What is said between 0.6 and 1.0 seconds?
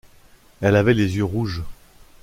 Elle avait